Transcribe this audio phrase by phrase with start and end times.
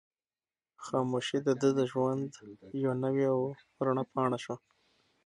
[0.85, 2.29] خاموشي د ده د ژوند
[2.83, 3.39] یوه نوې او
[3.85, 4.57] رڼه پاڼه شوه.